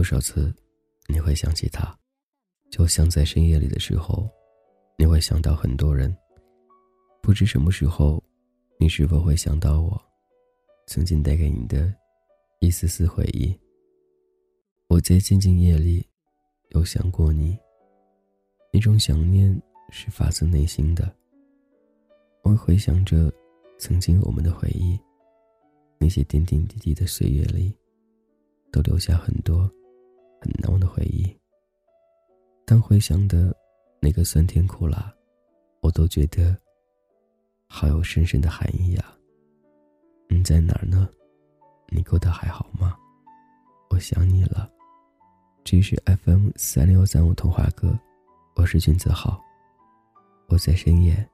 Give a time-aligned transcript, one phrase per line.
[0.00, 0.50] 多少次，
[1.08, 1.94] 你会想起他，
[2.70, 4.26] 就像在深夜里的时候，
[4.96, 6.10] 你会想到很多人。
[7.20, 8.24] 不知什么时候，
[8.78, 10.02] 你是否会想到我，
[10.86, 11.94] 曾经带给你的
[12.60, 13.54] 一丝丝回忆。
[14.88, 16.02] 我在静静夜里，
[16.70, 17.54] 有想过你。
[18.72, 19.54] 那种想念
[19.90, 21.14] 是发自内心的。
[22.42, 23.30] 我回想着，
[23.78, 24.98] 曾经我们的回忆，
[25.98, 27.76] 那些点点滴滴的岁月里。
[28.72, 29.68] 都留下很多
[30.40, 31.30] 很难忘的回忆。
[32.64, 33.54] 当回想的
[34.00, 35.12] 那个酸甜苦辣，
[35.80, 36.56] 我都觉得
[37.66, 39.14] 好有深深的含义啊。
[40.28, 41.08] 你在哪儿呢？
[41.88, 42.96] 你过得还好吗？
[43.90, 44.70] 我想你了。
[45.62, 47.98] 这是 FM 三六三五童话歌，
[48.56, 49.40] 我是君子浩。
[50.48, 51.28] 我在深夜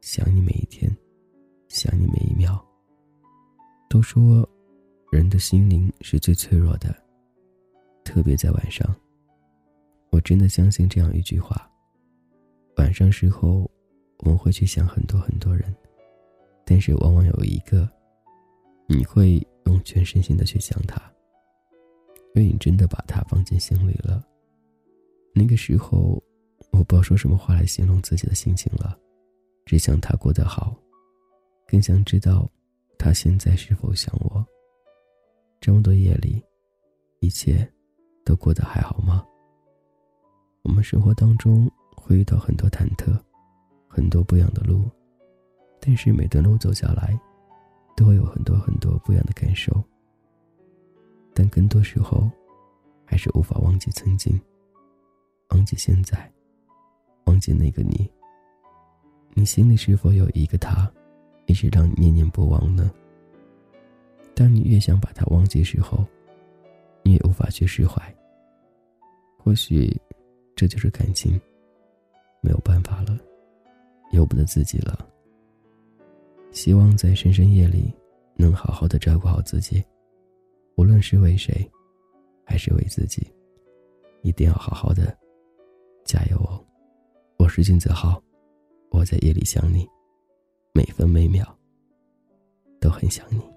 [0.00, 0.94] 想你每一天，
[1.68, 2.62] 想你每一秒。
[3.88, 4.48] 都说。
[5.10, 7.01] 人的心灵是最脆弱的，
[8.04, 8.94] 特别在晚上。
[10.10, 11.70] 我真的相信这样一句话：
[12.76, 13.70] 晚上时候，
[14.18, 15.74] 我们会去想很多很多人，
[16.64, 17.88] 但是往往有一个，
[18.86, 21.00] 你会用全身心的去想他，
[22.34, 24.22] 因为你真的把他放进心里了。
[25.34, 26.22] 那个时候，
[26.72, 28.98] 我不知道说什么话来形容自己的心情了，
[29.64, 30.76] 只想他过得好，
[31.66, 32.46] 更想知道
[32.98, 34.44] 他现在是否想我。
[35.58, 36.42] 这么多夜里，
[37.20, 37.66] 一切
[38.24, 39.24] 都过得还好吗？
[40.62, 43.18] 我们生活当中会遇到很多忐忑，
[43.88, 44.88] 很多不一样的路，
[45.80, 47.18] 但是每段路走下来，
[47.96, 49.72] 都会有很多很多不一样的感受。
[51.34, 52.30] 但更多时候，
[53.04, 54.40] 还是无法忘记曾经，
[55.50, 56.30] 忘记现在，
[57.24, 58.10] 忘记那个你。
[59.34, 60.90] 你心里是否有一个他，
[61.46, 62.92] 一直让你念念不忘呢？
[64.34, 66.06] 当你越想把它忘记时候，
[67.02, 68.02] 你也无法去释怀。
[69.38, 69.94] 或许，
[70.54, 71.40] 这就是感情，
[72.40, 73.18] 没有办法了，
[74.12, 75.08] 由不得自己了。
[76.52, 77.92] 希望在深深夜里，
[78.36, 79.82] 能好好的照顾好自己，
[80.76, 81.68] 无论是为谁，
[82.44, 83.26] 还是为自己，
[84.22, 85.16] 一定要好好的，
[86.04, 86.62] 加油哦！
[87.38, 88.22] 我是金子浩，
[88.90, 89.88] 我在夜里想你，
[90.72, 91.44] 每分每秒，
[92.80, 93.51] 都很想你。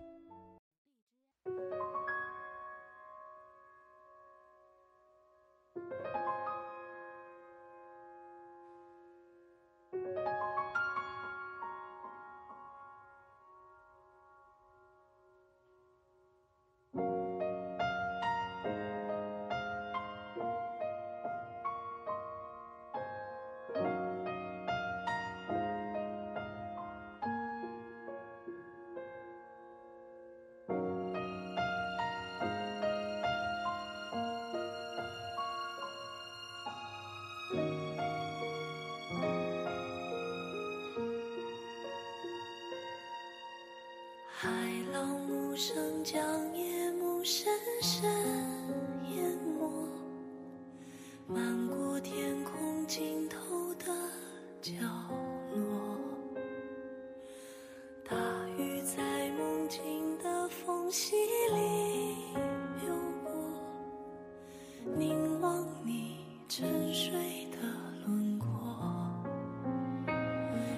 [64.93, 67.11] 凝望你沉睡
[67.51, 67.57] 的
[68.05, 68.47] 轮廓，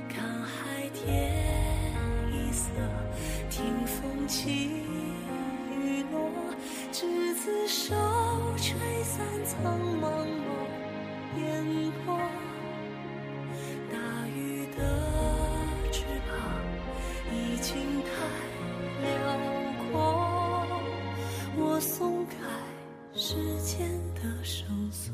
[0.07, 1.94] 看海天
[2.31, 2.72] 一色。
[3.50, 4.69] 听风起
[23.68, 23.86] 间
[24.16, 25.14] 的绳索，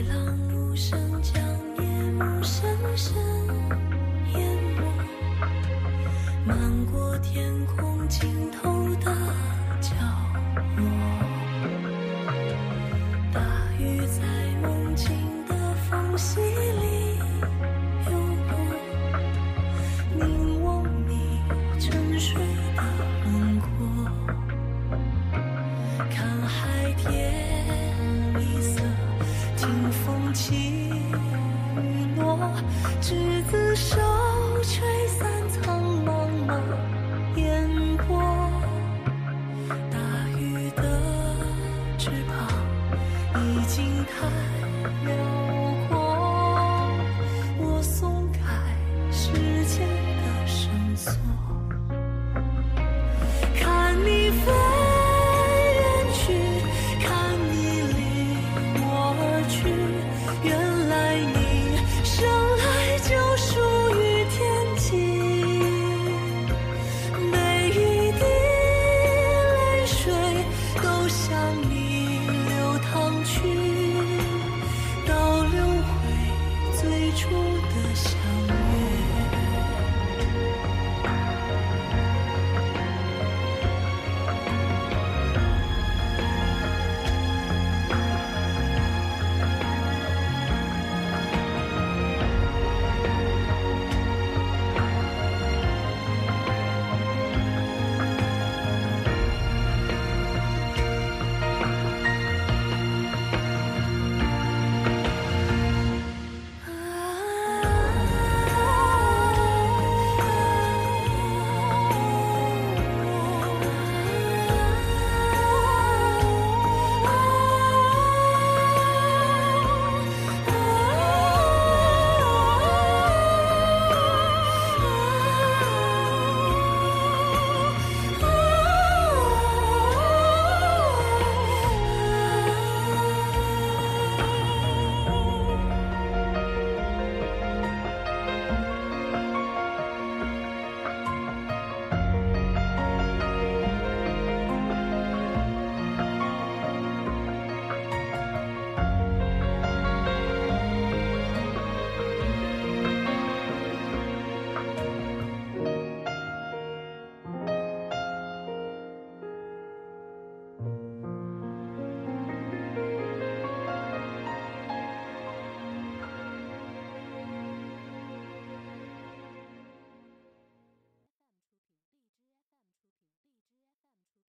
[0.00, 1.42] 海浪无声将
[1.76, 3.14] 夜幕深深
[4.32, 4.82] 淹没，
[6.46, 9.14] 漫过天空尽头的
[9.82, 9.90] 角
[10.78, 10.86] 落。
[13.34, 13.40] 大
[13.78, 14.22] 雨在
[14.62, 15.10] 梦境
[15.46, 15.54] 的
[15.90, 16.40] 缝隙。
[43.72, 45.59] 经太了。